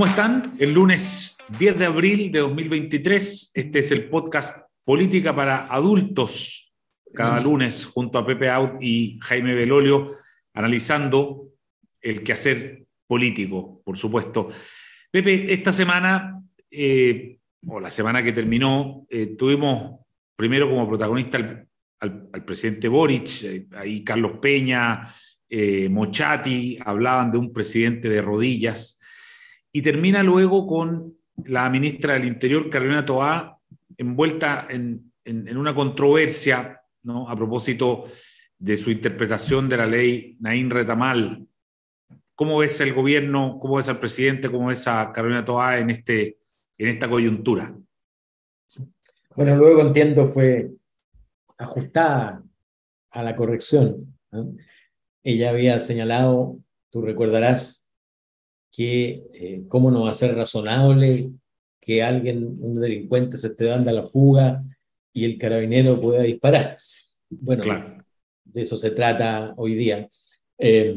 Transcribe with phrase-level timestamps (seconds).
[0.00, 0.56] ¿Cómo están?
[0.58, 6.72] El lunes 10 de abril de 2023, este es el podcast Política para Adultos,
[7.12, 10.06] cada lunes junto a Pepe Out y Jaime Belolio,
[10.54, 11.50] analizando
[12.00, 14.48] el quehacer político, por supuesto.
[15.10, 17.36] Pepe, esta semana, eh,
[17.66, 20.00] o la semana que terminó, eh, tuvimos
[20.34, 21.66] primero como protagonista
[21.98, 25.14] al, presidente Boric, eh, ahí Carlos Peña,
[25.90, 28.96] Mochati, hablaban de un presidente de rodillas
[29.72, 33.58] y termina luego con la ministra del Interior, Carolina Toá,
[33.96, 35.12] envuelta en,
[35.56, 36.80] una controversia
[37.28, 38.04] a propósito
[38.58, 41.46] de su interpretación de la ley Naín Retamal.
[42.34, 46.38] ¿Cómo ves el gobierno, cómo ves al presidente, cómo ves a Carolina Toá en, este,
[46.78, 47.74] en esta coyuntura?
[49.36, 50.70] Bueno, luego entiendo fue
[51.56, 52.42] ajustada
[53.10, 54.18] a la corrección.
[55.22, 56.58] Ella había señalado,
[56.90, 57.86] tú recordarás,
[58.70, 61.30] que eh, cómo no va a ser razonable
[61.80, 64.62] que alguien, un delincuente, se esté dando a la fuga
[65.12, 66.78] y el carabinero pueda disparar.
[67.28, 67.64] Bueno,
[68.44, 70.08] de eso se trata hoy día.
[70.58, 70.94] Eh,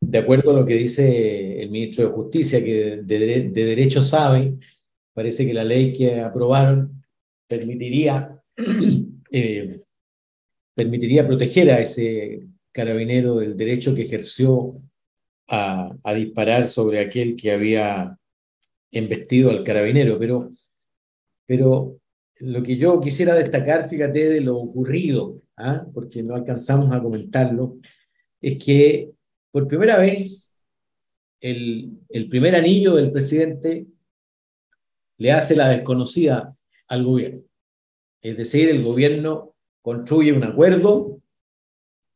[0.00, 4.54] de acuerdo a lo que dice el ministro de Justicia, que de, derecho sabe,
[5.12, 7.02] parece que la ley que aprobaron
[7.46, 8.40] permitiría,
[9.32, 9.80] eh,
[10.74, 14.80] permitiría proteger a ese carabinero del derecho que ejerció
[15.50, 18.16] a, disparar sobre aquel que había
[18.92, 20.48] embestido al carabinero, pero,
[21.44, 21.98] pero
[22.38, 25.84] lo que yo quisiera destacar, fíjate, de lo ocurrido, ¿ah?
[25.92, 27.78] porque no alcanzamos a comentarlo,
[28.40, 29.10] es que
[29.50, 30.54] por primera vez
[31.40, 33.86] el, el primer anillo del presidente
[35.18, 36.54] le hace la desconocida
[36.88, 37.42] al gobierno.
[38.22, 41.20] Es decir, el gobierno construye un acuerdo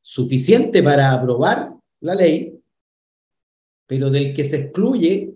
[0.03, 2.54] suficiente para aprobar la ley,
[3.87, 5.33] pero del que se excluye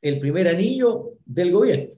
[0.00, 1.94] el primer anillo del gobierno,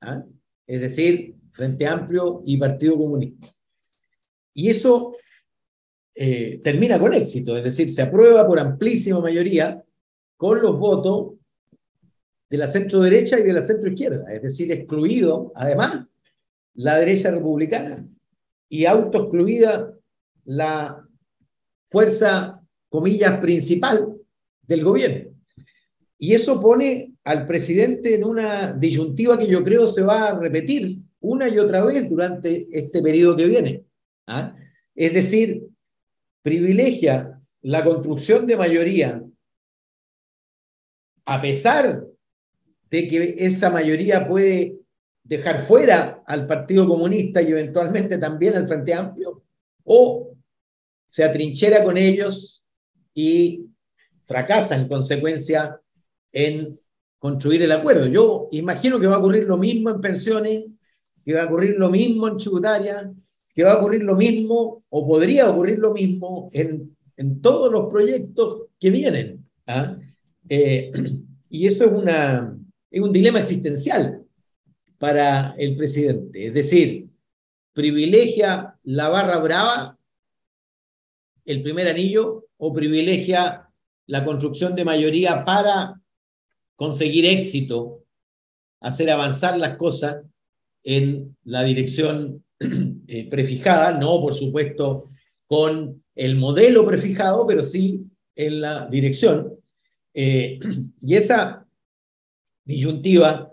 [0.00, 0.24] ¿ah?
[0.66, 3.48] es decir, Frente Amplio y Partido Comunista.
[4.54, 5.14] Y eso
[6.14, 9.82] eh, termina con éxito, es decir, se aprueba por amplísima mayoría
[10.36, 11.34] con los votos
[12.48, 16.06] de la centro derecha y de la centro izquierda, es decir, excluido además
[16.74, 18.06] la derecha republicana
[18.68, 19.92] y autoexcluida
[20.44, 21.06] la
[21.88, 24.16] fuerza, comillas, principal
[24.62, 25.33] del gobierno.
[26.24, 30.96] Y eso pone al presidente en una disyuntiva que yo creo se va a repetir
[31.20, 33.84] una y otra vez durante este periodo que viene.
[34.26, 34.56] ¿ah?
[34.94, 35.68] Es decir,
[36.40, 39.22] privilegia la construcción de mayoría
[41.26, 42.06] a pesar
[42.88, 44.78] de que esa mayoría puede
[45.24, 49.42] dejar fuera al Partido Comunista y eventualmente también al Frente Amplio,
[49.84, 50.34] o
[51.06, 52.64] se atrinchera con ellos
[53.12, 53.66] y
[54.24, 55.82] fracasa en consecuencia
[56.34, 56.78] en
[57.18, 58.06] construir el acuerdo.
[58.06, 60.64] Yo imagino que va a ocurrir lo mismo en pensiones,
[61.24, 63.10] que va a ocurrir lo mismo en tributaria,
[63.54, 67.88] que va a ocurrir lo mismo o podría ocurrir lo mismo en, en todos los
[67.90, 69.48] proyectos que vienen.
[69.66, 69.96] ¿ah?
[70.48, 70.92] Eh,
[71.48, 72.58] y eso es, una,
[72.90, 74.22] es un dilema existencial
[74.98, 76.48] para el presidente.
[76.48, 77.08] Es decir,
[77.72, 79.98] privilegia la barra brava,
[81.44, 83.68] el primer anillo, o privilegia
[84.06, 86.00] la construcción de mayoría para
[86.76, 88.04] conseguir éxito,
[88.80, 90.22] hacer avanzar las cosas
[90.82, 92.44] en la dirección
[93.08, 95.08] eh, prefijada, no por supuesto
[95.46, 98.04] con el modelo prefijado, pero sí
[98.36, 99.58] en la dirección.
[100.12, 100.58] Eh,
[101.00, 101.66] y esa
[102.64, 103.52] disyuntiva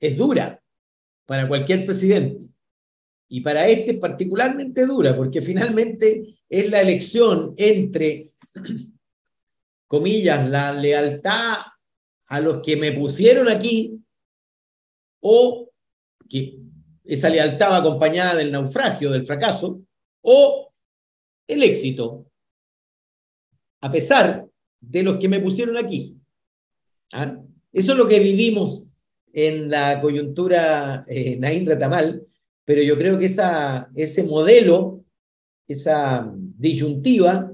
[0.00, 0.62] es dura
[1.26, 2.48] para cualquier presidente.
[3.28, 8.24] Y para este particularmente dura, porque finalmente es la elección entre,
[9.86, 11.58] comillas, la lealtad
[12.30, 14.00] a los que me pusieron aquí
[15.20, 15.68] o
[16.28, 16.58] que
[17.04, 19.82] esa lealtad va acompañada del naufragio, del fracaso,
[20.22, 20.72] o
[21.48, 22.26] el éxito,
[23.80, 24.46] a pesar
[24.80, 26.16] de los que me pusieron aquí.
[27.12, 27.36] ¿Ah?
[27.72, 28.92] Eso es lo que vivimos
[29.32, 32.24] en la coyuntura eh, Naín Retamal,
[32.64, 35.04] pero yo creo que esa, ese modelo,
[35.66, 37.52] esa disyuntiva,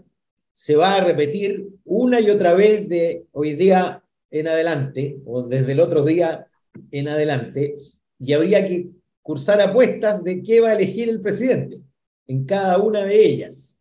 [0.52, 5.73] se va a repetir una y otra vez de hoy día en adelante, o desde
[5.73, 6.46] el otro día
[6.90, 7.76] en adelante,
[8.19, 8.90] y habría que
[9.23, 11.82] cursar apuestas de qué va a elegir el presidente
[12.26, 13.78] en cada una de ellas.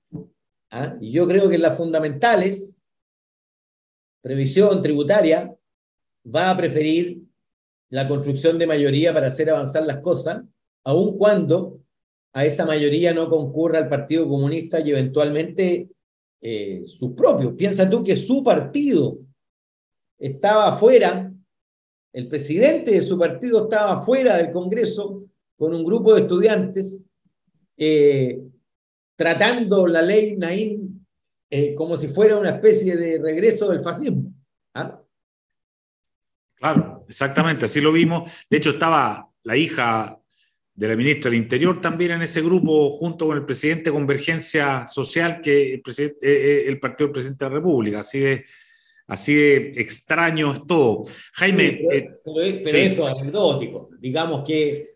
[0.72, 0.98] ¿Ah?
[1.00, 2.74] Y yo creo que en las fundamentales,
[4.22, 5.56] previsión tributaria,
[6.26, 7.22] va a preferir
[7.90, 10.44] la construcción de mayoría para hacer avanzar las cosas,
[10.84, 11.80] aun cuando
[12.34, 15.90] a esa mayoría no concurra el Partido Comunista y eventualmente
[16.42, 17.54] eh, sus propios.
[17.54, 19.20] Piensa tú que su partido
[20.18, 21.32] estaba fuera
[22.16, 25.26] el presidente de su partido estaba fuera del Congreso
[25.58, 26.98] con un grupo de estudiantes
[27.76, 28.42] eh,
[29.18, 31.06] tratando la ley Naim
[31.50, 34.34] eh, como si fuera una especie de regreso del fascismo.
[34.76, 35.02] ¿ah?
[36.56, 38.32] Claro, exactamente, así lo vimos.
[38.50, 40.18] De hecho, estaba la hija
[40.74, 44.88] de la ministra del Interior también en ese grupo, junto con el presidente de Convergencia
[44.88, 48.00] Social, que el, eh, el partido del presidente de la República.
[48.00, 48.46] Así de,
[49.08, 51.04] así de extraño es todo.
[51.34, 51.82] Jaime.
[52.24, 53.90] pero, eso es anecdótico.
[54.00, 54.96] Digamos que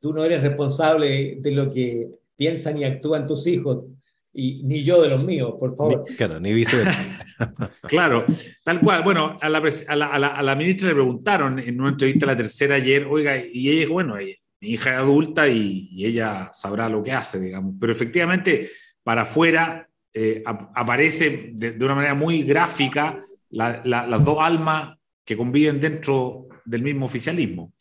[0.00, 3.86] tú no eres responsable de lo que piensan y actúan tus hijos
[4.34, 6.00] y ni yo de los míos, por favor.
[6.16, 7.24] claro, ni viceversa.
[7.82, 8.24] claro,
[8.64, 9.02] tal cual.
[9.02, 13.06] Bueno, a la, a, la, ministra le preguntaron en una entrevista a la tercera ayer,
[13.08, 14.16] oiga, y ella dijo, bueno,
[14.60, 17.74] mi hija es adulta y, ella sabrá lo que hace, digamos.
[17.78, 18.70] Pero efectivamente,
[19.02, 23.18] para afuera eh, aparece de, una manera muy gráfica
[23.50, 27.72] las dos almas que conviven dentro del mismo oficialismo.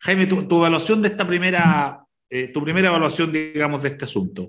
[0.00, 4.48] Jaime, tu, evaluación de esta primera, eh, tu primera evaluación, digamos, de este asunto.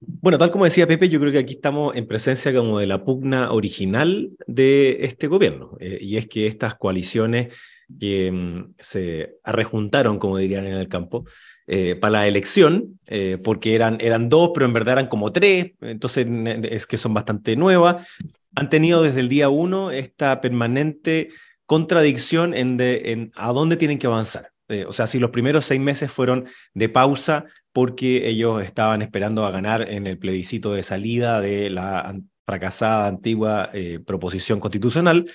[0.00, 3.04] Bueno, tal como decía Pepe, yo creo que aquí estamos en presencia como de la
[3.04, 7.52] pugna original de este gobierno, eh, y es que estas coaliciones
[7.88, 11.24] mm, se arrejuntaron, como dirían en el campo,
[11.68, 15.72] eh, para la elección, eh, porque eran, eran dos, pero en verdad eran como tres,
[15.80, 16.26] entonces
[16.64, 18.08] es que son bastante nuevas,
[18.56, 21.28] han tenido desde el día uno esta permanente
[21.66, 24.50] contradicción en, en a dónde tienen que avanzar.
[24.86, 29.50] o sea, si los primeros seis meses fueron de pausa porque ellos estaban esperando a
[29.50, 32.18] ganar en el plebiscito de salida de la
[32.48, 35.30] fracasada antigua eh, proposición constitucional.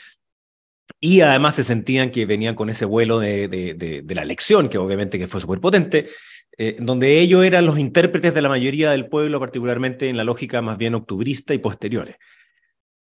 [0.99, 5.19] Y además se sentían que venían con ese vuelo de, de, la elección, que obviamente
[5.19, 6.07] que fue súper potente,
[6.57, 10.61] eh, donde ellos eran los intérpretes de la mayoría del pueblo, particularmente en la lógica
[10.61, 12.15] más bien octubrista y posteriores.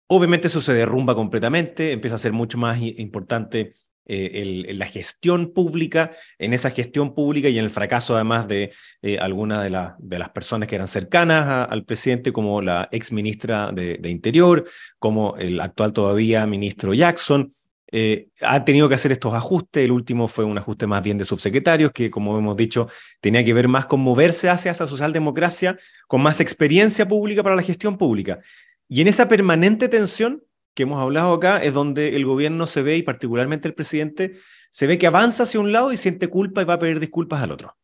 [0.09, 3.75] Obviamente eso se derrumba completamente, empieza a ser mucho más importante
[4.05, 9.19] eh, la gestión pública, en esa gestión pública y en el fracaso además de eh,
[9.19, 14.11] algunas de, de, las personas que eran cercanas al presidente, como la ex ministra de,
[14.11, 14.65] Interior,
[14.99, 17.55] como el actual todavía ministro Jackson.
[17.95, 19.85] Eh, ha tenido que hacer estos ajustes.
[19.85, 22.89] El último fue un ajuste más bien de subsecretarios, que como hemos dicho,
[23.21, 25.77] tenía que ver más con moverse hacia esa socialdemocracia,
[26.09, 28.41] con más experiencia pública para la gestión pública.
[28.89, 30.43] Y en esa permanente tensión,
[30.75, 34.33] que hemos hablado acá es donde el gobierno se ve, y particularmente el presidente,
[34.71, 37.43] se ve que avanza hacia un lado y siente culpa y va a pedir disculpas
[37.43, 37.77] al otro.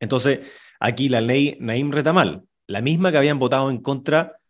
[0.00, 0.40] Entonces,
[0.80, 4.40] aquí la ley Naim Retamal, la misma que habían votado en contra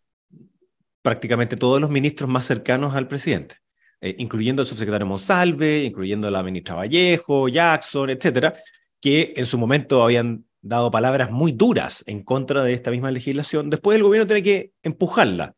[1.03, 3.57] prácticamente todos los ministros más cercanos al presidente,
[4.01, 8.55] eh, incluyendo el subsecretario Monsalve, incluyendo la ministra Vallejo, Jackson, etcétera,
[9.01, 13.71] que en su momento habían dado palabras muy duras en contra de esta misma legislación.
[13.71, 15.55] Después el gobierno tiene que empujarla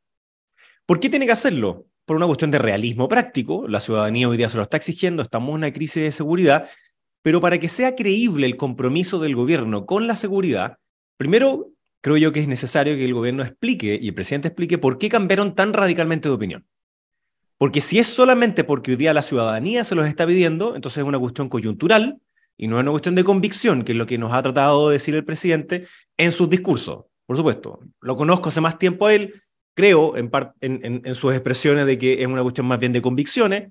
[0.87, 1.87] ¿Por qué tiene que hacerlo?
[2.05, 3.67] Por una cuestión de realismo práctico.
[3.67, 6.69] La ciudadanía hoy día se lo está exigiendo, estamos en una crisis de seguridad,
[7.23, 10.79] pero para que sea creíble el compromiso del gobierno con la seguridad,
[11.17, 14.97] primero creo yo que es necesario que el gobierno explique y el presidente explique por
[14.97, 16.67] qué cambiaron tan radicalmente de opinión.
[17.58, 21.05] Porque si es solamente porque hoy día la ciudadanía se los está pidiendo, entonces es
[21.05, 22.20] una cuestión coyuntural
[22.56, 24.94] y no es una cuestión de convicción, que es lo que nos ha tratado de
[24.94, 25.86] decir el presidente
[26.17, 27.05] en sus discursos.
[27.27, 29.43] Por supuesto, lo conozco hace más tiempo a él,
[29.75, 33.70] creo en, en, sus expresiones de que es una cuestión más bien de convicciones,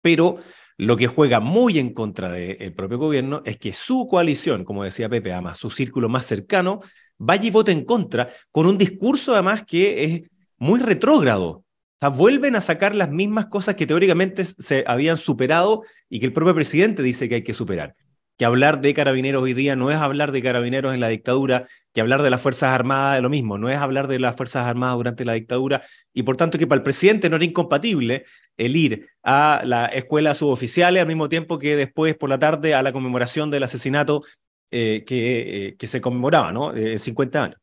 [0.00, 0.38] pero
[0.76, 5.08] lo que juega muy en contra del propio gobierno es que su coalición, como decía
[5.08, 6.80] Pepe, además su círculo más cercano,
[7.16, 10.22] vaya y vote en contra con un discurso además que es
[10.58, 11.63] muy retrógrado.
[12.08, 16.54] Vuelven a sacar las mismas cosas que teóricamente se habían superado y que el propio
[16.54, 17.94] presidente dice que hay que superar
[18.36, 22.00] que hablar de carabineros hoy día no es hablar de carabineros en la dictadura, que
[22.00, 24.96] hablar de las Fuerzas Armadas es lo mismo, no es hablar de las Fuerzas Armadas
[24.96, 25.82] durante la dictadura,
[26.12, 28.24] y por tanto que para el presidente no era incompatible
[28.56, 32.82] el ir a la escuela suboficiales al mismo tiempo que después por la tarde a
[32.82, 34.22] la conmemoración del asesinato
[34.70, 36.74] eh, que, eh, que, se conmemoraba, ¿no?
[36.74, 37.60] Eh, 50 años.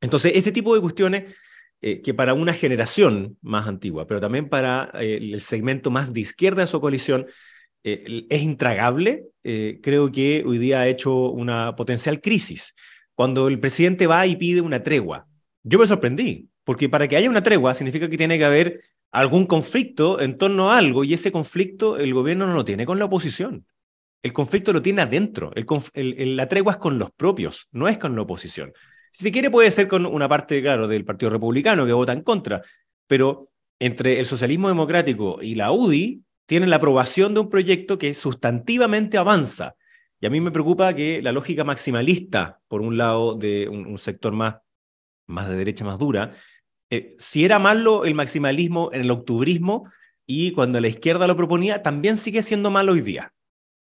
[0.00, 1.34] Entonces, ese tipo de cuestiones
[1.82, 6.62] eh, que para una generación más antigua, pero también para el segmento más de izquierda
[6.62, 7.26] de su coalición,
[7.88, 12.74] eh, es intragable, eh, creo que hoy día ha hecho una potencial crisis.
[13.14, 15.28] Cuando el presidente va y pide una tregua,
[15.62, 18.80] yo me sorprendí, porque para que haya una tregua significa que tiene que haber
[19.12, 22.98] algún conflicto en torno a algo y ese conflicto el gobierno no lo tiene con
[22.98, 23.64] la oposición.
[24.20, 25.52] El conflicto lo tiene adentro.
[25.94, 28.72] la tregua es con los propios, no es con la oposición.
[29.10, 32.22] Si se quiere puede ser con una parte, claro, del Partido Republicano que vota en
[32.22, 32.62] contra,
[33.06, 38.14] pero entre el socialismo democrático y la UDI tienen la aprobación de un proyecto que
[38.14, 39.74] sustantivamente avanza.
[40.20, 44.32] Y a mí me preocupa que la lógica maximalista, por un lado, de un, sector
[44.32, 44.56] más,
[45.26, 46.32] más de derecha, más dura,
[46.88, 49.90] eh, si era malo el maximalismo en el octubrismo,
[50.26, 53.32] y cuando la izquierda lo proponía, también sigue siendo malo hoy día.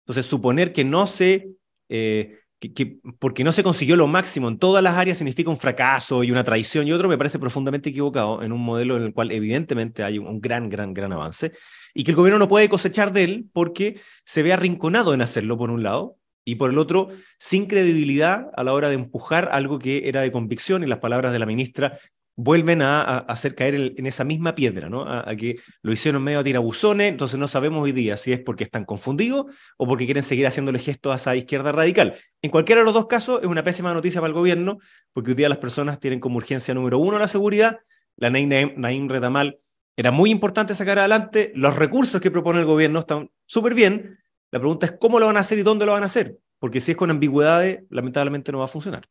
[0.05, 1.51] Entonces, suponer que no se,
[1.89, 4.49] eh, que, porque no se consiguió lo máximo.
[4.49, 6.87] En todas las áreas significa un fracaso y una traición.
[6.87, 10.41] Y otro me parece profundamente equivocado en un modelo en el cual evidentemente hay un
[10.41, 11.53] gran, gran, gran avance
[11.95, 15.57] y que el gobierno no puede cosechar de él porque se ve arrinconado en hacerlo
[15.57, 19.79] por un lado y por el otro, sin credibilidad a la hora de empujar algo
[19.79, 21.99] que era de convicción y las palabras de la ministra
[22.37, 25.03] vuelven a, hacer caer en, esa misma piedra, ¿no?
[25.03, 28.65] A, que lo hicieron medio a tirabuzones, entonces no sabemos hoy día si es porque
[28.65, 29.47] están confundidos
[29.77, 32.17] o porque quieren seguir haciéndole gestos a esa izquierda radical.
[32.43, 34.79] En cualquiera de los dos casos es una pésima noticia para el gobierno,
[35.13, 37.81] porque hoy día las personas tienen como urgencia número uno la seguridad,
[38.17, 39.59] la Naim, Naim Retamal
[39.97, 44.19] era muy importante sacar adelante, los recursos que propone el gobierno están súper bien,
[44.51, 46.81] la pregunta es cómo lo van a hacer y dónde lo van a hacer, porque
[46.81, 49.07] si es con ambigüedades, lamentablemente no va a funcionar.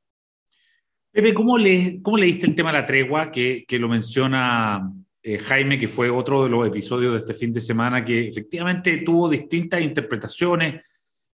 [1.21, 4.89] Pepe, ¿cómo, le, cómo leíste el tema de la tregua que, lo menciona
[5.21, 8.99] eh, Jaime, que fue otro de los episodios de este fin de semana que efectivamente
[8.99, 11.33] tuvo distintas interpretaciones?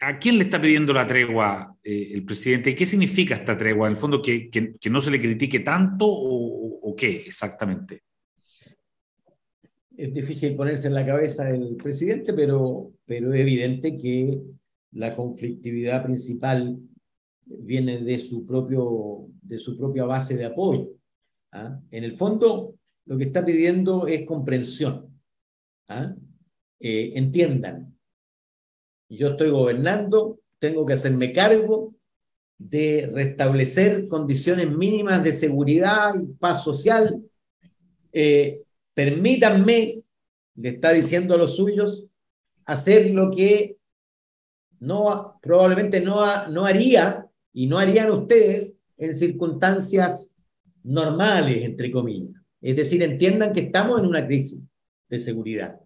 [0.00, 2.74] ¿A quién le está pidiendo la tregua eh, el presidente?
[2.74, 3.88] ¿Qué significa esta tregua?
[3.88, 4.48] En el fondo, ¿que,
[4.88, 8.04] no se le critique tanto o, o, qué exactamente?
[9.94, 14.40] Es difícil ponerse en la cabeza del presidente, pero, pero es evidente que
[14.92, 16.78] la conflictividad principal
[17.48, 20.90] viene de su, propio, de su propia base de apoyo.
[21.52, 21.80] ¿ah?
[21.90, 22.74] En el fondo,
[23.06, 25.20] lo que está pidiendo es comprensión.
[25.88, 26.14] ¿ah?
[26.80, 27.96] Eh, entiendan,
[29.08, 31.94] yo estoy gobernando, tengo que hacerme cargo
[32.58, 37.22] de restablecer condiciones mínimas de seguridad y paz social.
[38.12, 38.62] Eh,
[38.94, 40.02] permítanme,
[40.56, 42.04] le está diciendo a los suyos,
[42.64, 43.78] hacer lo que
[44.80, 47.27] no, probablemente no, no haría
[47.58, 50.36] y no harían ustedes en circunstancias
[50.84, 52.40] normales, entre comillas.
[52.60, 54.62] Es decir, entiendan que estamos en una crisis
[55.08, 55.80] de seguridad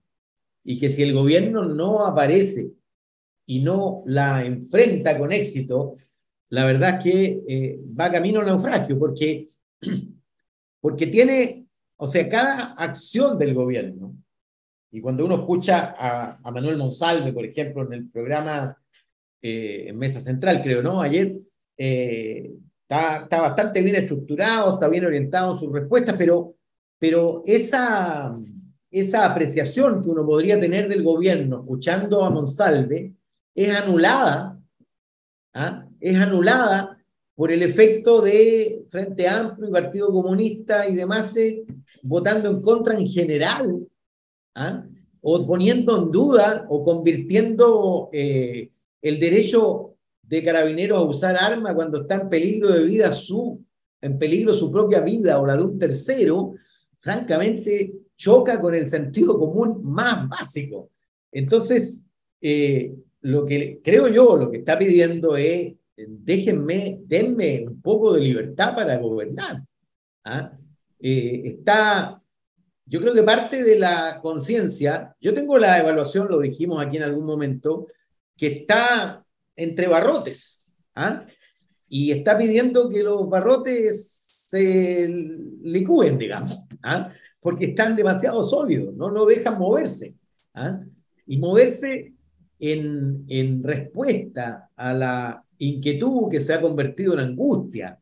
[0.63, 2.73] y que si el gobierno no aparece
[3.47, 5.97] y no la enfrenta con éxito,
[6.51, 9.49] la verdad es que eh, va camino al naufragio, porque,
[10.83, 14.15] porque tiene, o sea, cada acción del gobierno,
[14.91, 18.77] y cuando uno escucha a, a Manuel Monsalve, por ejemplo, en el programa
[19.41, 21.01] eh, en Mesa Central, creo, ¿no?
[21.01, 21.41] Ayer,
[21.77, 22.53] eh,
[22.83, 26.55] está, está, bastante bien estructurado, está bien orientado en sus respuestas, pero,
[26.99, 28.39] pero esa,
[28.91, 33.15] esa apreciación que uno podría tener del gobierno escuchando a Monsalve
[33.55, 34.61] es anulada,
[35.55, 35.87] ¿ah?
[36.01, 36.99] es anulada
[37.35, 41.65] por el efecto de Frente Amplio y Partido Comunista y demás eh,
[42.03, 43.87] votando en contra en general,
[44.55, 44.85] ¿ah?
[45.23, 49.92] o poniendo en duda o convirtiendo eh, el derecho
[50.33, 53.63] de carabineros a usar armas cuando está en peligro de vida su,
[54.01, 56.55] en peligro su propia vida o la de un tercero,
[57.01, 60.89] francamente choca con el sentido común más básico.
[61.31, 62.07] Entonces,
[62.41, 68.23] eh, lo que creo yo, lo que está pidiendo es, déjenme, denme un poco de
[68.23, 69.63] libertad para gobernar.
[70.25, 70.51] ¿ah?
[70.99, 72.23] Eh, está,
[72.87, 77.03] yo creo que parte de la conciencia, yo tengo la evaluación, lo dijimos aquí en
[77.03, 77.89] algún momento,
[78.35, 79.22] que está
[79.57, 80.65] entre barrotes.
[80.95, 81.25] ¿ah?
[81.89, 85.09] Y está pidiendo que los barrotes se
[85.63, 87.11] licúen, digamos, ¿ah?
[87.41, 90.15] porque están demasiado sólidos, no, no dejan moverse.
[90.55, 90.81] ¿ah?
[91.27, 92.13] Y moverse
[92.59, 97.99] en, en respuesta a la inquietud que se ha convertido en angustia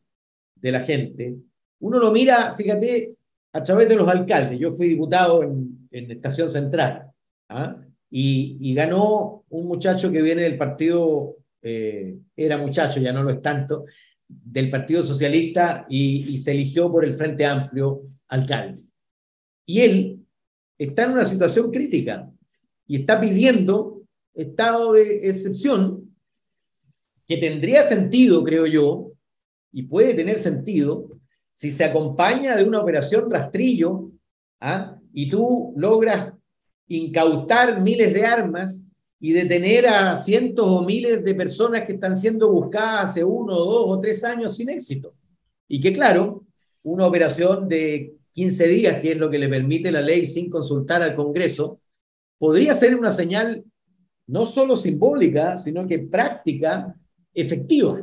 [0.56, 1.36] de la gente,
[1.80, 3.14] uno lo mira, fíjate,
[3.52, 4.58] a través de los alcaldes.
[4.58, 7.10] Yo fui diputado en, en Estación Central
[7.48, 7.76] ¿ah?
[8.10, 13.30] y, y, ganó un muchacho que viene del partido eh, era muchacho, ya no lo
[13.30, 13.84] es tanto,
[14.28, 18.82] del Partido Socialista y, se eligió por el Frente Amplio alcalde.
[19.66, 20.26] Y él
[20.78, 22.30] está en una situación crítica
[22.86, 24.02] y está pidiendo
[24.34, 26.14] estado de excepción
[27.26, 29.12] que tendría sentido, creo yo,
[29.72, 31.20] y puede tener sentido
[31.52, 34.10] si se acompaña de una operación rastrillo
[34.60, 34.96] ¿ah?
[35.12, 36.32] y tú logras
[36.88, 38.89] incautar miles de armas
[39.20, 43.84] y detener a cientos o miles de personas que están siendo buscadas hace uno, dos
[43.86, 45.14] o tres años sin éxito.
[45.68, 46.46] Y que claro,
[46.82, 51.02] una operación de 15 días, que es lo que le permite la ley sin consultar
[51.02, 51.80] al Congreso,
[52.38, 53.62] podría ser una señal
[54.26, 56.94] no solo simbólica, sino que práctica,
[57.34, 58.02] efectiva.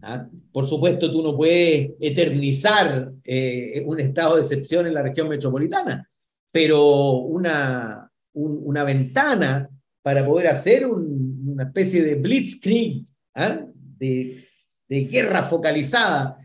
[0.00, 0.26] ¿Ah?
[0.50, 6.08] Por supuesto, tú no puedes eternizar eh, un estado de excepción en la región metropolitana,
[6.50, 9.68] pero una, una ventana
[10.08, 13.62] para poder hacer una especie de blitzkrieg, ¿ah?
[13.98, 14.42] de,
[14.88, 16.38] guerra focalizada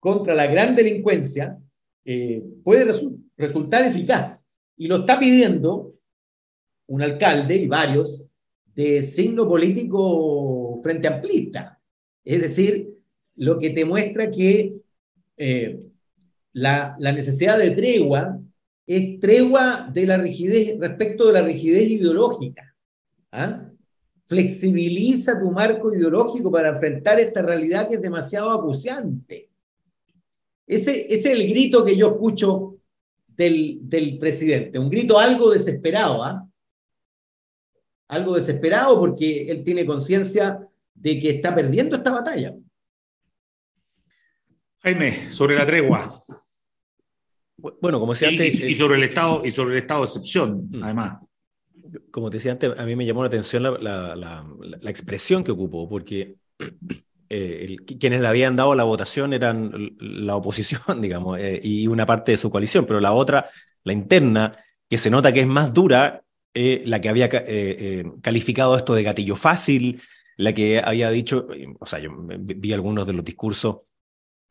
[0.00, 1.56] contra la gran delincuencia,
[2.04, 2.92] eh, puede
[3.36, 4.44] resultar eficaz.
[4.76, 5.94] Y lo está pidiendo
[6.88, 8.24] un alcalde y varios
[8.74, 11.80] de signo político frente amplista.
[12.24, 12.98] Es decir,
[13.36, 14.74] lo que te muestra que
[15.36, 15.80] eh,
[16.52, 18.40] la, la, necesidad de tregua
[18.88, 22.73] es tregua de la rigidez respecto de la rigidez ideológica.
[23.34, 23.70] ¿Ah?
[24.26, 29.50] Flexibiliza tu marco ideológico para enfrentar esta realidad que es demasiado acuciante.
[30.66, 32.78] Ese, ese es el grito que yo escucho
[33.26, 36.48] del, del presidente, un grito algo desesperado, ¿ah?
[38.08, 42.54] algo desesperado porque él tiene conciencia de que está perdiendo esta batalla.
[44.78, 46.12] Jaime, sobre la tregua.
[47.56, 48.60] Bueno, como decía antes.
[48.60, 50.84] Y, sobre el estado, y sobre el estado de excepción, mm.
[50.84, 51.18] además.
[52.10, 55.88] Como te decía antes, a mí me llamó la atención la, la, expresión que ocupó,
[55.88, 56.36] porque
[57.28, 62.32] eh, quienes le habían dado la votación eran la oposición, digamos, eh, y una parte
[62.32, 63.48] de su coalición, pero la otra,
[63.84, 64.56] la interna,
[64.88, 66.22] que se nota que es más dura,
[66.54, 67.28] eh, la que había
[68.22, 70.00] calificado esto de gatillo fácil,
[70.36, 71.46] la que había dicho,
[71.80, 73.78] o sea, yo vi algunos de los discursos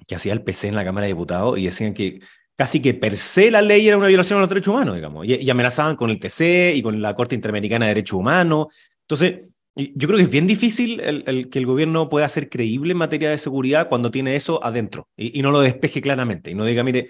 [0.05, 2.19] que hacía el PC en la Cámara de Diputados y decían que
[2.55, 5.49] casi que per se la ley era una violación a los derechos humanos, digamos, y,
[5.49, 8.67] amenazaban con el TC y con la Corte Interamericana de Derechos Humanos.
[9.01, 12.97] Entonces, yo creo que es bien difícil el, que el gobierno pueda ser creíble en
[12.97, 16.83] materia de seguridad cuando tiene eso adentro y, no lo despeje claramente y no diga,
[16.83, 17.09] mire,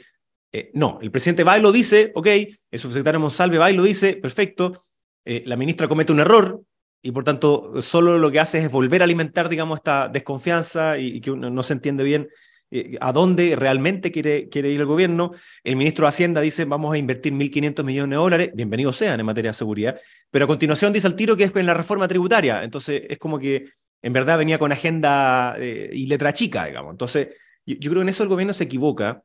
[0.53, 2.27] eh, no, el presidente va y lo dice, ok,
[2.71, 4.81] el subsecretario Monsalve va y lo dice, perfecto,
[5.25, 6.62] eh, la ministra comete un error,
[7.05, 11.19] y por tanto solo lo que hace es volver a alimentar, digamos, esta desconfianza y,
[11.19, 12.29] que uno no se entiende bien
[12.75, 15.32] eh, a dónde realmente quiere, quiere ir el gobierno.
[15.63, 19.25] El ministro de Hacienda dice vamos a invertir 1.500 millones de dólares, bienvenidos sean en
[19.27, 20.00] materia de seguridad,
[20.32, 23.38] pero a continuación dice al tiro que es en la reforma tributaria, entonces es como
[23.38, 23.70] que
[24.01, 26.91] en verdad venía con agenda eh, y letra chica, digamos.
[26.91, 27.30] Entonces
[27.65, 29.24] yo, creo que en eso el gobierno se equivoca,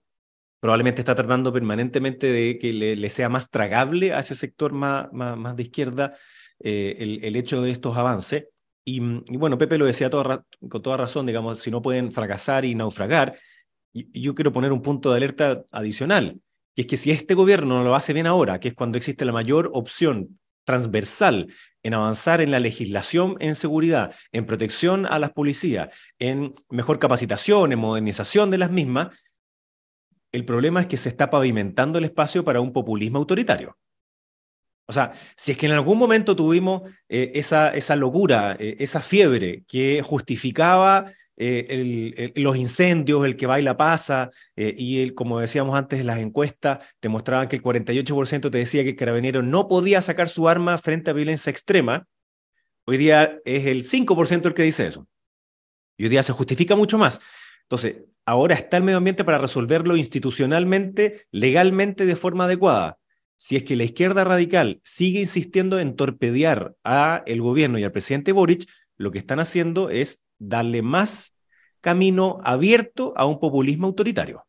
[0.60, 5.38] probablemente está tratando permanentemente de que le, sea más tragable a ese sector más, más,
[5.38, 6.12] más de izquierda
[6.60, 8.48] eh, el, hecho de estos avances.
[8.90, 9.00] Y,
[9.36, 13.38] bueno, Pepe lo decía con toda razón, digamos, si no pueden fracasar y naufragar,
[13.92, 16.40] y, yo quiero poner un punto de alerta adicional,
[16.74, 19.26] que es que si este gobierno no lo hace bien ahora, que es cuando existe
[19.26, 25.32] la mayor opción transversal en avanzar en la legislación en seguridad, en protección a las
[25.32, 29.08] policías, en mejor capacitación, en modernización de las mismas,
[30.32, 33.76] el problema es que se está pavimentando el espacio para un populismo autoritario.
[34.90, 39.02] O sea, si es que en algún momento tuvimos eh, esa, esa locura, eh, esa
[39.02, 46.04] fiebre que justificaba eh, los incendios, el que baila pasa, y el, como decíamos antes,
[46.04, 50.30] las encuestas te mostraban que el 48% te decía que el carabinero no podía sacar
[50.30, 52.06] su arma frente a violencia extrema,
[52.86, 55.06] hoy día es el 5% el que dice eso.
[55.98, 57.20] Y hoy día se justifica mucho más.
[57.64, 62.97] Entonces, ahora está el medio ambiente para resolverlo institucionalmente, legalmente, de forma adecuada
[63.38, 67.92] si es que la izquierda radical sigue insistiendo en torpedear a el gobierno y al
[67.92, 71.36] presidente Boric, lo que están haciendo es darle más
[71.80, 74.44] camino abierto a un populismo autoritario.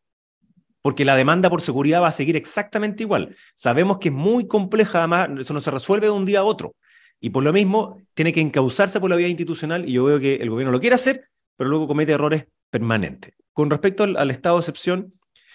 [0.82, 3.36] Porque la demanda por seguridad va a seguir exactamente igual.
[3.54, 6.74] Sabemos que es muy compleja, además, eso no se resuelve de un día a otro.
[7.20, 10.36] Y por lo mismo, tiene que encauzarse por la vía institucional y yo veo que
[10.36, 13.34] el gobierno lo quiere hacer, pero luego comete errores permanentes.
[13.52, 15.12] Con respecto al, estado de excepción,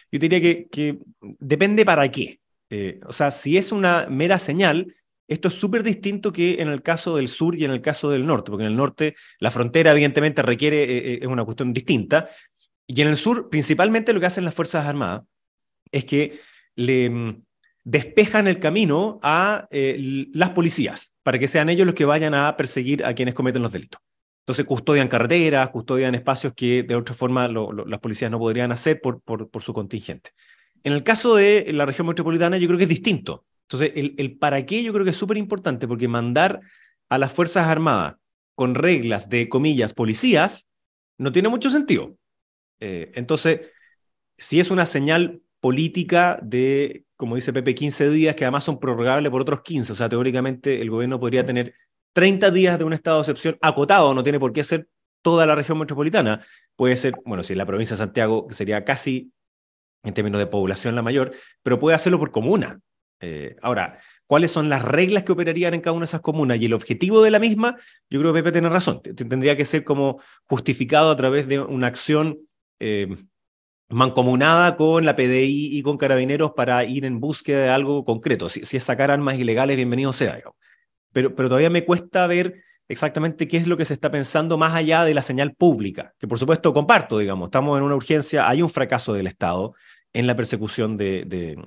[0.10, 2.40] yo diría que, que depende para qué.
[2.70, 4.96] Eh, o sea, si es una mera señal,
[5.28, 8.26] esto es súper distinto que en el caso del sur y en el caso del
[8.26, 12.30] norte, porque en el norte la frontera evidentemente requiere, eh, eh, es una cuestión distinta,
[12.88, 15.24] y en el sur principalmente lo que hacen las Fuerzas Armadas
[15.92, 16.40] es que
[16.76, 17.44] le mm,
[17.84, 23.06] despejan el camino a las policías para que sean ellos los que vayan a perseguir
[23.06, 24.02] a quienes cometen los delitos.
[24.42, 29.22] Entonces custodian carreteras, custodian espacios que de otra forma las policías no podrían hacer por
[29.64, 30.32] su contingente.
[30.86, 33.44] En el caso de la región metropolitana, yo creo que es distinto.
[33.64, 36.62] Entonces, el, para qué yo creo que es súper importante, porque mandar
[37.10, 38.18] a las Fuerzas Armadas
[38.54, 40.70] con reglas de, comillas, policías,
[41.18, 42.16] no tiene mucho sentido.
[42.80, 43.72] Eh, entonces,
[44.38, 49.32] si es una señal política de, como dice Pepe, 15 días, que además son prorrogables
[49.32, 51.74] por otros 15, o sea, teóricamente el gobierno podría tener
[52.14, 54.88] 30 días de un estado de excepción acotado, no tiene por qué ser
[55.24, 56.42] toda la región metropolitana.
[56.76, 59.32] Puede ser, bueno, si la provincia de Santiago sería casi
[60.06, 61.32] en términos de población la mayor,
[61.64, 62.80] pero puede hacerlo por comuna.
[63.20, 66.60] Eh, ahora, ¿cuáles son las reglas que operarían en cada una de esas comunas?
[66.60, 67.76] Y el objetivo de la misma,
[68.10, 71.88] yo creo que Pepe tiene razón, tendría que ser como justificado a través de una
[71.88, 72.40] acción
[72.80, 73.08] eh,
[73.90, 78.50] mancomunada con la PDI y con carabineros para ir en búsqueda de algo concreto.
[78.50, 80.40] Si, es sacar armas ilegales, bienvenido sea.
[81.12, 84.76] Pero, pero todavía me cuesta ver exactamente qué es lo que se está pensando más
[84.76, 88.62] allá de la señal pública, que por supuesto comparto, digamos, estamos en una urgencia, hay
[88.62, 89.74] un fracaso del Estado,
[90.16, 91.58] en la persecución de,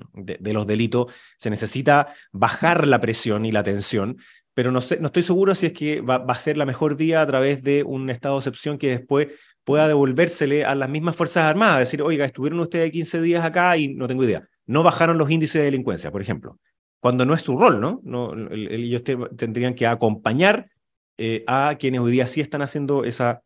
[0.40, 1.12] los delitos.
[1.36, 4.16] Se necesita bajar la presión y la tensión,
[4.54, 7.62] pero no, estoy seguro si es que va, a ser la mejor vía a través
[7.62, 9.28] de un estado de excepción que después
[9.62, 13.94] pueda devolvérsele a las mismas Fuerzas Armadas, decir, oiga, estuvieron ustedes 15 días acá y
[13.94, 14.48] no tengo idea.
[14.66, 16.58] No bajaron los índices de delincuencia, por ejemplo,
[17.00, 18.00] cuando no es su rol, ¿no?
[18.02, 19.02] no ellos
[19.36, 20.70] tendrían que acompañar
[21.18, 23.42] eh, a quienes hoy día sí están haciendo esa,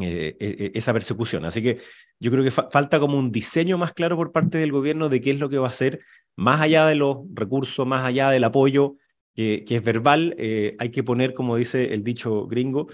[0.00, 1.44] eh, eh, esa persecución.
[1.44, 1.78] Así que
[2.20, 5.30] yo creo que falta como un diseño más claro por parte del gobierno de qué
[5.30, 6.00] es lo que va a hacer,
[6.36, 8.96] más allá de los recursos, más allá del apoyo,
[9.34, 12.88] que, es verbal, hay que poner, como dice el dicho gringo,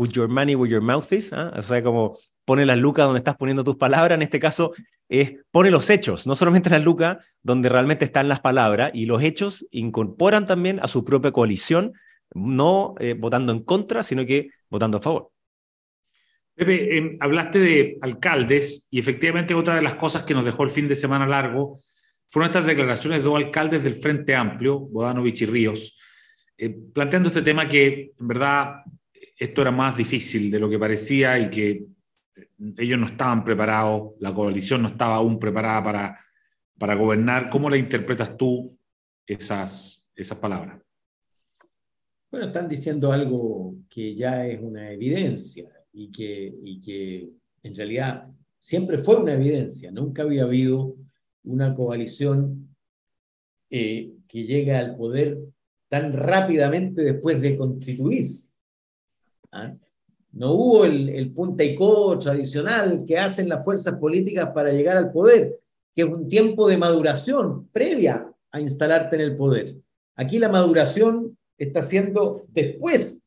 [0.00, 1.52] with your money where your mouth is, ¿ah?
[1.54, 2.16] o sea, como
[2.46, 4.72] pone las lucas donde estás poniendo tus palabras, en este caso
[5.10, 9.22] es pone los hechos, no solamente las lucas donde realmente están las palabras, y los
[9.22, 11.92] hechos incorporan también a su propia coalición,
[12.32, 15.30] no eh, votando en contra, sino que votando a favor.
[16.54, 20.70] Pepe, em, hablaste de alcaldes y efectivamente otra de las cosas que nos dejó el
[20.70, 21.78] fin de semana largo
[22.30, 25.98] fueron estas declaraciones de dos alcaldes del Frente Amplio, Bodanovich y Ríos,
[26.56, 28.82] eh, planteando este tema que en verdad
[29.36, 31.84] esto era más difícil de lo que parecía y que
[32.76, 36.16] ellos no estaban preparados, la coalición no estaba aún preparada para,
[36.78, 37.48] para gobernar.
[37.48, 38.78] ¿Cómo la interpretas tú
[39.26, 40.78] esas, esas palabras?
[42.30, 47.30] Bueno, están diciendo algo que ya es una evidencia y que, y que
[47.62, 49.90] en realidad siempre fue una evidencia.
[49.90, 50.96] Nunca había habido
[51.44, 52.74] una coalición
[53.70, 55.38] eh, que llega al poder
[55.88, 58.50] tan rápidamente después de constituirse.
[59.52, 59.74] ¿Ah?
[60.32, 64.96] No hubo el, el punta y co tradicional que hacen las fuerzas políticas para llegar
[64.96, 65.58] al poder,
[65.94, 69.76] que es un tiempo de maduración previa a instalarte en el poder.
[70.14, 73.22] Aquí la maduración está siendo después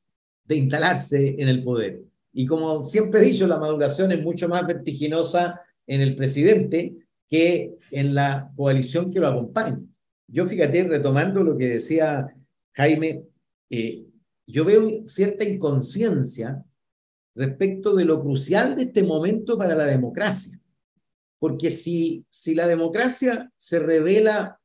[0.46, 2.04] de instalarse en el poder.
[2.34, 6.98] Y como siempre he dicho, la maduración es mucho más vertiginosa en el presidente
[7.30, 9.80] que en la coalición que lo acompaña.
[10.28, 12.28] Yo fíjate, retomando lo que decía
[12.74, 13.24] Jaime,
[13.70, 14.06] eh,
[14.48, 16.64] yo veo cierta inconsciencia
[17.36, 20.60] respecto de lo crucial de este momento para la democracia.
[21.40, 24.60] Porque si, si la democracia se revela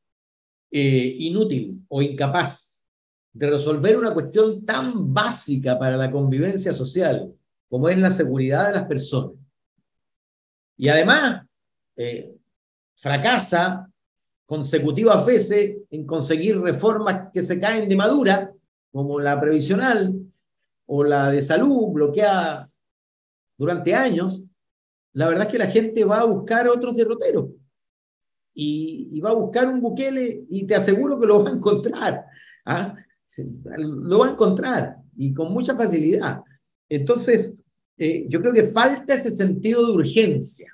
[0.70, 2.84] eh, inútil o incapaz
[3.32, 7.34] de resolver una cuestión tan básica para la convivencia social
[7.68, 9.36] como es la seguridad de las personas,
[10.76, 11.42] y además
[11.96, 12.34] eh,
[12.96, 13.90] fracasa
[14.46, 18.52] consecutivas veces en conseguir reformas que se caen de madura,
[18.90, 20.14] como la previsional
[20.86, 22.68] o la de salud bloqueada
[23.58, 24.42] durante años,
[25.12, 27.46] la verdad es que la gente va a buscar otros derroteros.
[28.54, 32.24] Y, va a buscar un Bukele y te aseguro que lo va a encontrar.
[32.64, 32.94] ¿ah?
[33.76, 36.42] Lo va a encontrar y con mucha facilidad.
[36.88, 37.56] Entonces,
[37.96, 40.72] eh, yo creo que falta ese sentido de urgencia.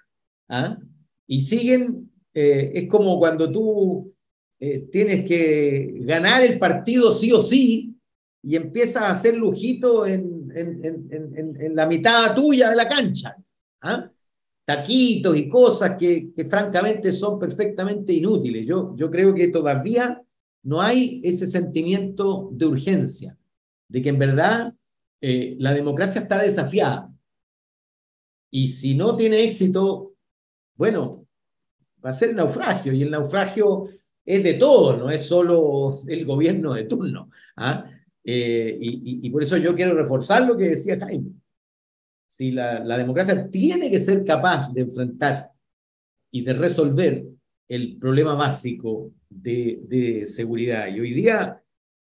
[0.48, 0.78] ¿ah?
[1.26, 4.12] Y siguen, eh, es como cuando tú
[4.60, 7.90] eh, tienes que ganar el partido sí o sí,
[8.42, 10.34] y empieza a hacer lujito en,
[11.74, 13.34] la mitad tuya de la cancha.
[13.80, 14.10] ¿ah?
[14.66, 18.66] Taquitos y cosas que, francamente son perfectamente inútiles.
[18.66, 20.22] Yo creo que todavía
[20.64, 23.38] no hay ese sentimiento de urgencia,
[23.88, 24.74] de que en verdad
[25.20, 27.10] eh, la democracia está desafiada.
[28.50, 30.14] Y si no tiene éxito,
[30.76, 31.26] bueno,
[32.04, 32.92] va a ser naufragio.
[32.92, 33.88] Y el naufragio
[34.24, 37.30] es de todo, no es solo el gobierno de turno.
[37.56, 37.90] ¿ah?
[38.22, 41.32] Eh, y, por eso yo quiero reforzar lo que decía Jaime.
[42.28, 45.50] Si la, democracia tiene que ser capaz de enfrentar
[46.30, 47.26] y de resolver
[47.68, 50.88] el problema básico de, seguridad.
[50.88, 51.62] Y hoy día,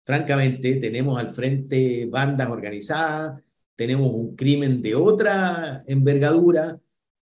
[0.04, 3.42] francamente, tenemos al frente bandas organizadas,
[3.76, 6.78] tenemos un crimen de otra envergadura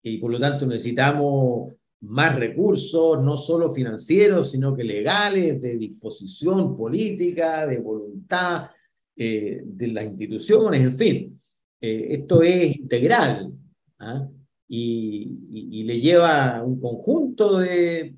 [0.01, 6.77] y por lo tanto necesitamos más recursos, no solo financieros, sino que legales, de disposición
[6.77, 8.69] política, de voluntad,
[9.15, 11.39] eh, de las instituciones, en fin.
[11.81, 13.51] Eh, esto es integral
[13.99, 14.27] ¿ah?
[14.67, 18.15] y, le lleva un conjunto de,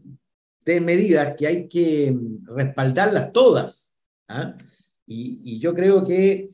[0.63, 2.15] de, medidas que hay que
[2.45, 3.96] respaldarlas todas.
[4.27, 4.57] ¿Ah?
[5.05, 6.49] Y, yo creo que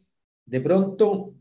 [0.46, 1.34] de pronto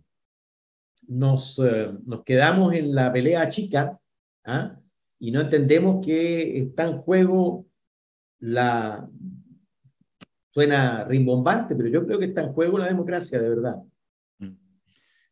[1.08, 3.98] nos, eh, nos quedamos en la pelea chica
[4.44, 4.78] ¿ah?
[5.18, 7.66] y no entendemos que está en juego
[8.40, 9.08] la,
[10.52, 13.76] Suena rimbombante, pero yo creo que está en juego la democracia, de verdad.
[14.38, 14.54] Mm.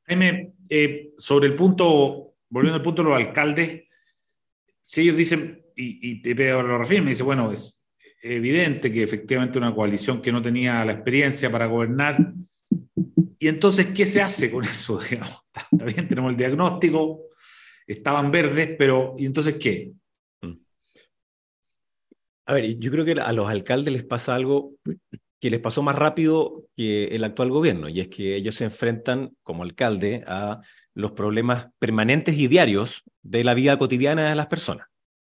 [0.04, 3.82] Jaime, eh, sobre el punto, volviendo al punto de los alcaldes,
[4.82, 7.79] si ellos dicen, y, y Pepe lo refiere, dice, bueno, es
[8.20, 12.33] evidente que efectivamente una coalición que no tenía la experiencia para gobernar,
[13.38, 14.98] y entonces, ¿qué se hace con eso?
[15.11, 15.42] Digamos?
[15.72, 17.22] Está bien, tenemos el diagnóstico,
[17.87, 19.92] estaban verdes, pero ¿y entonces qué?
[22.46, 24.74] A ver, yo creo que a los alcaldes les pasa algo
[25.40, 29.37] que les pasó más rápido que el actual gobierno, y es que ellos se enfrentan
[29.42, 30.61] como alcalde a
[30.94, 34.89] los problemas permanentes y diarios de la vida cotidiana de las personas.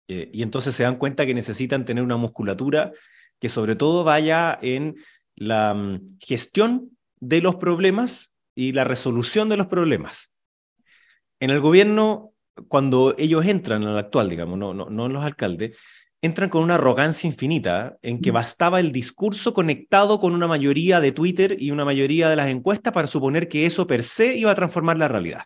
[0.09, 2.91] Eh, y entonces se dan cuenta que necesitan tener una musculatura
[3.39, 4.95] que sobre todo vaya en
[5.35, 10.33] la mm, gestión de los problemas y la resolución de los problemas.
[11.39, 12.33] En el gobierno,
[12.67, 15.77] cuando ellos entran al actual, digamos, no, no, no los alcaldes,
[16.21, 21.11] entran con una arrogancia infinita en que bastaba el discurso conectado con una mayoría de
[21.11, 24.55] Twitter y una mayoría de las encuestas para suponer que eso per se iba a
[24.55, 25.43] transformar la realidad.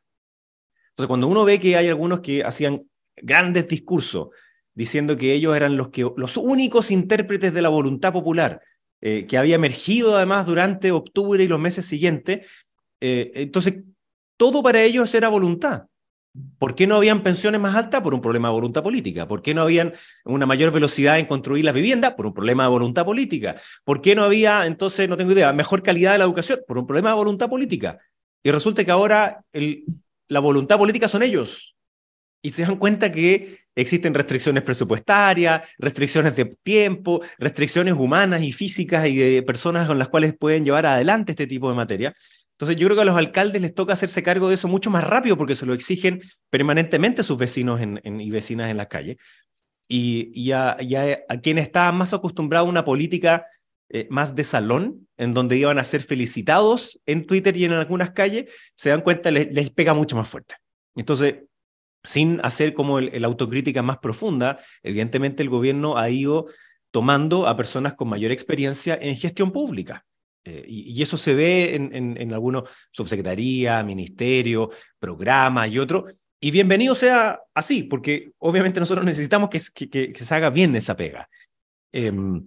[0.91, 2.83] Entonces, cuando uno ve que hay algunos que hacían
[3.15, 4.29] grandes discursos
[4.75, 8.61] diciendo que ellos eran los, que, los únicos intérpretes de la voluntad popular,
[9.01, 12.47] eh, que había emergido además durante octubre y los meses siguientes,
[13.01, 13.83] eh, entonces
[14.37, 15.83] todo para ellos era voluntad.
[16.57, 18.01] ¿Por qué no habían pensiones más altas?
[18.01, 19.27] Por un problema de voluntad política.
[19.27, 19.93] ¿Por qué no habían
[20.25, 22.13] una mayor velocidad en construir las viviendas?
[22.13, 23.55] Por un problema de voluntad política.
[23.83, 26.61] ¿Por qué no había, entonces, no tengo idea, mejor calidad de la educación?
[26.67, 27.99] Por un problema de voluntad política.
[28.41, 29.85] Y resulta que ahora el,
[30.27, 31.75] la voluntad política son ellos.
[32.41, 39.07] Y se dan cuenta que existen restricciones presupuestarias, restricciones de tiempo, restricciones humanas y físicas
[39.07, 42.13] y de personas con las cuales pueden llevar adelante este tipo de materia.
[42.51, 45.03] Entonces yo creo que a los alcaldes les toca hacerse cargo de eso mucho más
[45.03, 49.17] rápido porque se lo exigen permanentemente sus vecinos y vecinas en la calle.
[49.87, 50.77] Y, a,
[51.41, 53.45] quien está más acostumbrado a una política
[53.89, 58.11] eh, más de salón, en donde iban a ser felicitados en Twitter y en algunas
[58.11, 60.55] calles, se dan cuenta, les, les pega mucho más fuerte.
[60.95, 61.43] Entonces,
[62.03, 66.47] sin hacer como el, autocrítica más profunda, evidentemente el gobierno ha ido
[66.91, 70.05] tomando a personas con mayor experiencia en gestión pública.
[70.45, 76.13] Eh, y, eso se ve en, en, algunos subsecretarías, ministerios, programas y otros.
[76.41, 81.29] Y bienvenido sea así, porque obviamente nosotros necesitamos que, que, se haga bien esa pega.
[81.93, 82.43] Em,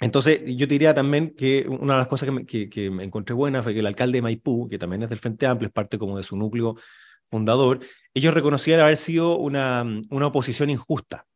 [0.00, 3.74] entonces, yo diría también que una de las cosas que que me, encontré buena fue
[3.74, 6.22] que el alcalde de Maipú, que también es del Frente Amplio, es parte como de
[6.22, 6.76] su núcleo
[7.28, 7.80] fundador,
[8.14, 11.26] ellos reconocían haber sido una, una oposición injusta.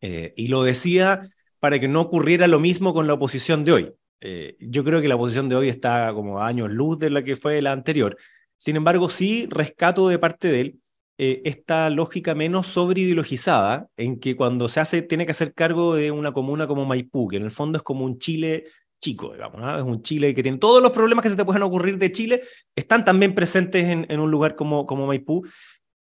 [0.00, 3.92] Eh, y lo decía para que no ocurriera lo mismo con la oposición de hoy.
[4.20, 7.24] Eh, yo creo que la oposición de hoy está como a años luz de la
[7.24, 8.16] que fue la anterior.
[8.56, 10.80] Sin embargo, sí rescato de parte de él
[11.20, 16.12] eh, esta lógica menos sobreideologizada en que cuando se hace, tiene que hacer cargo de
[16.12, 18.66] una comuna como Maipú, que en el fondo es como un Chile
[18.98, 21.98] chico, digamos, es un Chile que tiene todos los problemas que se te pueden ocurrir
[21.98, 22.42] de Chile,
[22.74, 25.46] están también presentes en, un lugar como, como Maipú.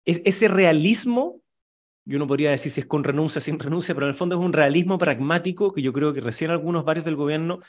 [0.06, 1.42] Es, ese realismo,
[2.06, 4.42] y uno podría decir si es con renuncia, sin renuncia, pero en el fondo es
[4.42, 7.60] un realismo pragmático que yo creo que recién algunos varios del gobierno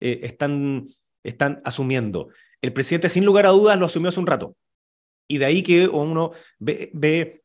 [0.00, 0.86] eh, están,
[1.24, 2.28] están asumiendo.
[2.60, 4.56] El presidente, sin lugar a dudas, lo asumió hace un rato.
[5.28, 7.42] Y de ahí que uno ve, ve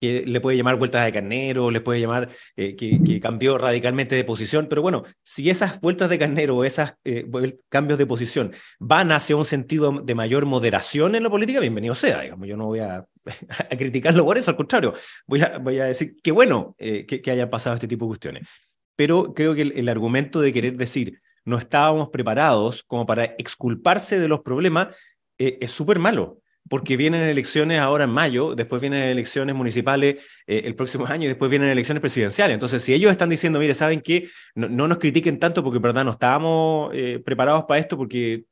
[0.00, 4.24] que le puede llamar vueltas de carnero, le puede llamar eh, que, cambió radicalmente de
[4.24, 7.26] posición, pero bueno, si esas vueltas de carnero o esos eh,
[7.68, 12.20] cambios de posición van hacia un sentido de mayor moderación en la política, bienvenido sea,
[12.20, 13.06] digamos, yo no voy a,
[13.78, 14.92] criticarlo por eso, al contrario,
[15.26, 18.48] voy a, voy a decir que bueno eh, que, haya pasado este tipo de cuestiones,
[18.96, 24.28] pero creo que el argumento de querer decir no estábamos preparados como para exculparse de
[24.28, 24.96] los problemas
[25.38, 30.74] es súper malo porque vienen elecciones ahora en mayo, después vienen elecciones municipales eh, el
[30.74, 32.54] próximo año y después vienen elecciones presidenciales.
[32.54, 34.28] Entonces, si ellos están diciendo, mire, ¿saben qué?
[34.54, 38.44] No, nos critiquen tanto porque, verdad, no estábamos eh, preparados para esto porque,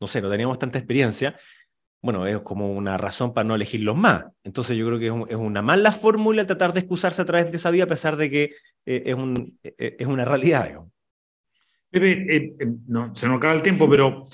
[0.00, 1.36] no sé, no teníamos tanta experiencia.
[2.02, 4.26] Bueno, es como una razón para no elegirlos más.
[4.44, 7.70] Entonces, yo creo que es, una mala fórmula tratar de excusarse a través de esa
[7.70, 8.42] vía, a pesar de que
[8.86, 10.80] eh, es, un, es una realidad.
[11.90, 12.52] Pepe,
[12.86, 14.26] no, se nos acaba el tiempo, pero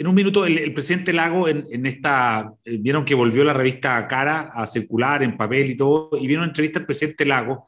[0.00, 4.50] en un minuto, el, presidente Lago en, esta, eh, vieron que volvió la revista Cara
[4.54, 7.66] a circular en papel y todo, y vieron una entrevista al presidente Lago,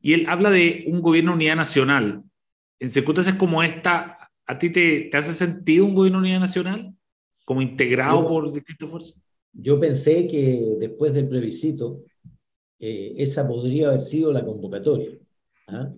[0.00, 2.22] y él habla de un gobierno de unidad nacional.
[2.80, 6.94] En circunstancias como esta, ¿a ti te, te hace sentido un gobierno de unidad nacional?
[7.44, 9.22] Como integrado por distintas fuerzas.
[9.52, 12.02] Yo pensé que después del plebiscito,
[12.78, 15.10] eh, esa podría haber sido la convocatoria.
[15.66, 15.92] ¿ah?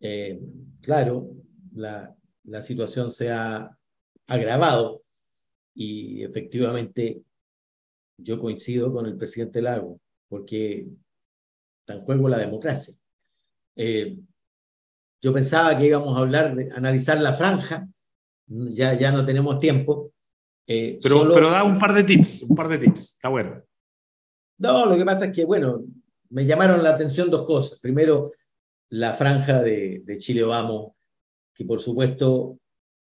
[0.00, 0.40] Eh,
[0.80, 1.34] claro,
[1.74, 3.76] la, la situación se ha
[4.26, 5.01] agravado
[5.74, 7.22] y efectivamente,
[8.18, 10.86] yo coincido con el presidente Lago, porque
[11.80, 12.94] está en juego la democracia.
[13.76, 14.18] Eh,
[15.20, 17.88] yo pensaba que íbamos a hablar, de analizar la franja,
[18.46, 20.12] ya, ya no tenemos tiempo.
[20.66, 23.62] Eh, pero, pero da un par de tips, un par de tips, está bueno.
[24.58, 25.84] No, lo que pasa es que, bueno,
[26.30, 27.80] me llamaron la atención dos cosas.
[27.80, 28.32] Primero,
[28.90, 30.92] la franja de, de Chile Vamos,
[31.54, 32.58] que por supuesto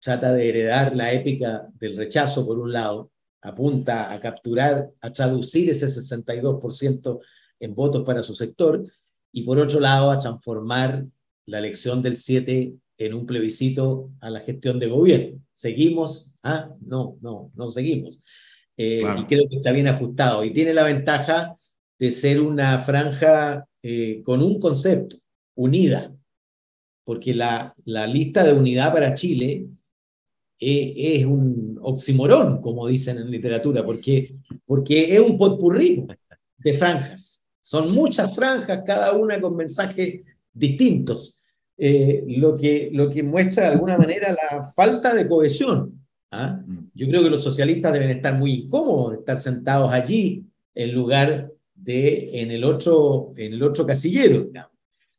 [0.03, 5.71] trata de heredar la épica del rechazo por un lado, apunta a capturar, a traducir
[5.71, 7.21] ese 62%
[7.61, 8.85] en votos para su sector,
[9.31, 11.07] y por otro lado a transformar
[11.47, 15.41] la elección del 7 en un plebiscito a la gestión de gobierno.
[15.55, 16.35] ¿Seguimos?
[16.43, 18.25] Ah, no, no, no seguimos.
[18.77, 20.45] Eh, y creo que está bien ajustado.
[20.45, 21.57] Y tiene la ventaja
[21.99, 25.17] de ser una franja eh, con un concepto,
[25.55, 26.13] unida,
[27.05, 29.69] porque la, la lista de unidad para Chile
[30.65, 36.07] eh, es un oximorón, como dicen en literatura, porque, porque es un potpurrí
[36.59, 37.45] de franjas.
[37.61, 40.21] Son muchas franjas, cada una con mensajes
[40.53, 41.43] distintos,
[41.77, 46.01] eh, lo, que, lo que muestra de alguna manera la falta de cohesión.
[46.31, 46.61] ¿ah?
[46.65, 46.91] Mm.
[46.95, 50.45] Yo creo que los socialistas deben estar muy incómodos de estar sentados allí
[50.77, 54.49] en lugar de en el otro, en el otro casillero.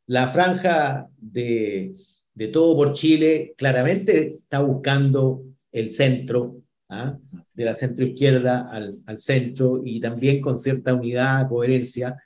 [0.06, 1.92] La franja de,
[2.34, 5.42] de todo por Chile claramente está buscando
[5.72, 7.16] el centro, ¿ah?
[7.52, 12.16] de la centro izquierda al, al, centro y también con cierta unidad, coherencia.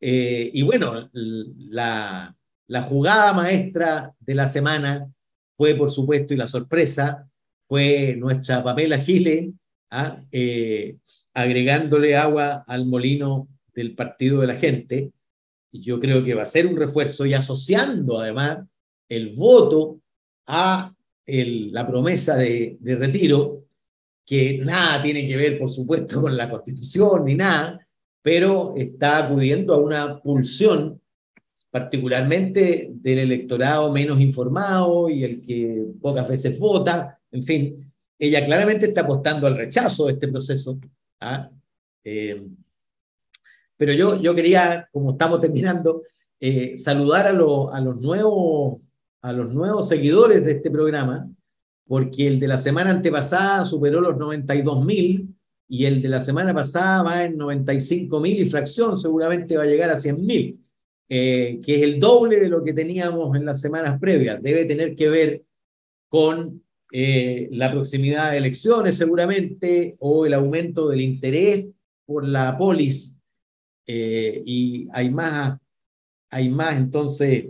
[0.00, 2.36] Eh, y bueno, la,
[2.88, 5.10] jugada maestra de la semana
[5.56, 7.26] fue, por supuesto, y la sorpresa,
[7.66, 9.52] fue nuestra Pamela Gile,
[9.90, 10.20] ¿ah?
[10.30, 10.98] eh,
[11.32, 15.12] agregándole agua al molino del Partido de la Gente.
[15.72, 18.58] Yo creo que va a ser un refuerzo y asociando además
[19.08, 20.00] el voto
[20.46, 20.94] a
[21.26, 23.64] la promesa de, retiro,
[24.26, 27.86] que nada tiene que ver, por supuesto, con la Constitución ni nada,
[28.22, 31.00] pero está acudiendo a una pulsión
[31.70, 38.86] particularmente del electorado menos informado y el que pocas veces vota, en fin, ella claramente
[38.86, 40.78] está apostando al rechazo de este proceso.
[41.20, 41.50] ¿ah?
[42.04, 42.46] Eh,
[43.76, 46.02] pero yo, yo quería, como estamos terminando,
[46.40, 48.80] eh, saludar a, los nuevos,
[49.24, 51.26] a los nuevos seguidores de este programa,
[51.86, 55.34] porque el de la semana antepasada superó los 92 mil
[55.66, 59.66] y el de la semana pasada va en 95 mil y fracción, seguramente va a
[59.66, 60.60] llegar a 100 mil.
[61.08, 64.42] Eh, que es el doble de lo que teníamos en las semanas previas.
[64.42, 65.42] Debe tener que ver
[66.10, 71.66] con eh, la proximidad de elecciones seguramente o el aumento del interés
[72.04, 73.16] por la polis.
[73.86, 75.58] Eh, y hay más,
[76.30, 77.46] hay más entonces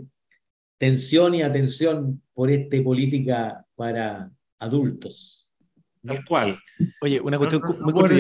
[0.78, 5.50] tensión y atención por esta política para adultos.
[6.06, 6.58] Tal cual.
[7.00, 8.14] Oye, una cuestión muy corta.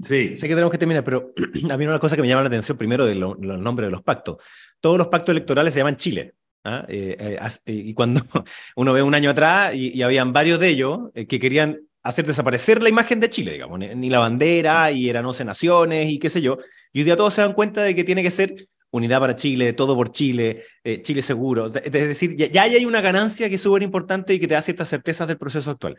[0.00, 0.36] Sí.
[0.36, 1.32] Sé que tenemos que terminar, pero
[1.70, 4.02] a mí una cosa que me llama la atención primero de los nombres de los
[4.02, 4.36] pactos.
[4.80, 6.34] Todos los pactos electorales se llaman Chile.
[6.64, 6.84] ¿ah?
[6.88, 8.20] Eh, eh, eh, y cuando
[8.76, 12.88] uno ve un año atrás y, habían varios de ellos que querían hacer desaparecer la
[12.88, 16.58] imagen de Chile, digamos, ni, la bandera y eran 11 naciones y qué sé yo.
[16.92, 19.72] Y hoy día todos se dan cuenta de que tiene que ser unidad para Chile,
[19.72, 20.64] todo por Chile,
[21.02, 21.66] Chile seguro.
[21.66, 24.62] Es decir, ya, ya, hay una ganancia que es súper importante y que te da
[24.62, 25.96] ciertas certezas del proceso actual.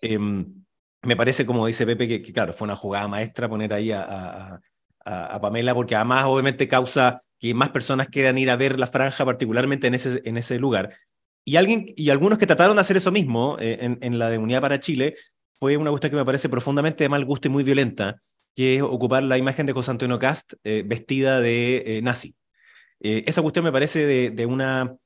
[0.00, 0.64] Em,
[1.02, 4.60] me parece, como dice Pepe, que, claro, fue una jugada maestra poner ahí a,
[5.04, 9.24] a, Pamela, porque además obviamente causa que más personas quieran ir a ver la franja,
[9.24, 10.94] particularmente en ese, en ese lugar.
[11.44, 14.38] Y, alguien, y algunos que trataron de hacer eso mismo eh, en, en, la de
[14.38, 15.14] Unidad para Chile,
[15.54, 18.20] fue una cuestión que me parece profundamente de mal gusto y muy violenta,
[18.56, 22.34] que es ocupar la imagen de José Antonio Cast eh, vestida de eh, nazi.
[22.98, 24.96] esa cuestión me parece de, de, una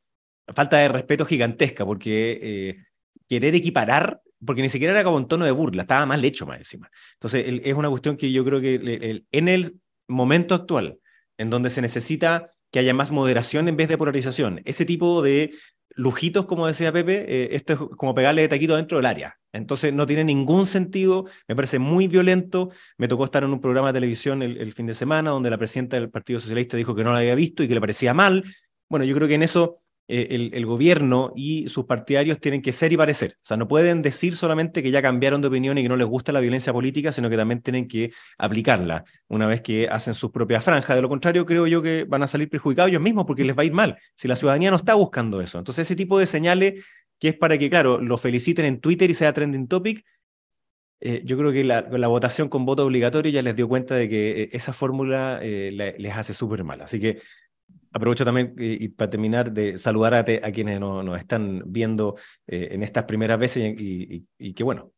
[0.46, 2.84] falta de respeto gigantesca, porque
[3.28, 6.58] querer equiparar porque ni siquiera era como un tono de burla, estaba mal hecho más
[6.58, 6.88] encima.
[7.14, 10.98] Entonces, es una cuestión que yo creo que en el momento actual,
[11.36, 15.52] en donde se necesita que haya más moderación en vez de polarización, ese tipo de
[15.94, 19.38] lujitos, como decía Pepe, eh, esto es como pegarle de taquito dentro del área.
[19.52, 22.70] Entonces, no tiene ningún sentido, me parece muy violento.
[22.98, 25.58] Me tocó estar en un programa de televisión el, el fin de semana donde la
[25.58, 28.44] presidenta del Partido Socialista dijo que no lo había visto y que le parecía mal.
[28.88, 29.79] Bueno, yo creo que en eso
[30.12, 33.36] eh, el, gobierno y sus partidarios tienen que ser y parecer.
[33.36, 36.08] O sea, no pueden decir solamente que ya cambiaron de opinión y que no les
[36.08, 40.32] gusta la violencia política, sino que también tienen que aplicarla una vez que hacen sus
[40.32, 40.96] propias franjas.
[40.96, 43.62] De lo contrario, creo yo que van a salir perjudicados ellos mismos porque les va
[43.62, 43.98] a ir mal.
[44.16, 45.58] Si la ciudadanía no está buscando eso.
[45.58, 46.84] Entonces, ese tipo de señales
[47.20, 50.04] que es para que, claro, lo feliciten en Twitter y sea trending topic,
[51.00, 54.42] eh, yo creo que la, votación con voto obligatorio ya les dio cuenta de que
[54.42, 56.80] eh, esa fórmula les hace súper mal.
[56.80, 57.20] Así que
[57.92, 62.16] aprovecho también y, para terminar de saludar a, a quienes nos, están viendo
[62.46, 64.92] eh, en estas primeras veces y, y, que bueno.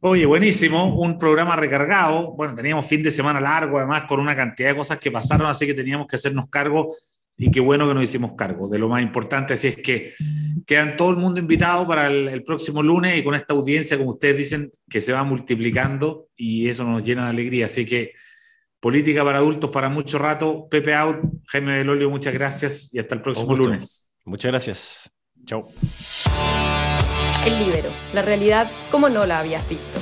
[0.00, 2.32] Oye, buenísimo, un programa recargado.
[2.32, 5.66] Bueno, teníamos fin de semana largo, además, con una cantidad de cosas que pasaron, así
[5.66, 6.88] que teníamos que hacernos cargo
[7.38, 10.12] y qué bueno que nos hicimos cargo de lo más importante, así es que
[10.66, 14.10] quedan todo el mundo invitado para el, el, próximo lunes y con esta audiencia, como
[14.10, 18.12] ustedes dicen, que se va multiplicando y eso nos llena de alegría, así que
[18.86, 20.68] Política para adultos para mucho rato.
[20.70, 21.16] Pepe Out,
[21.48, 24.08] Jaime Belolio, muchas gracias y hasta el próximo lunes.
[24.24, 25.12] Muchas gracias.
[25.44, 25.66] Chao.
[27.44, 29.98] El libero, la realidad como no la habías visto.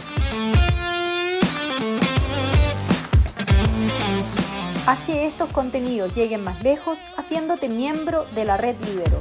[4.86, 9.16] Haz que estos contenidos lleguen más lejos haciéndote miembro de la red Libero.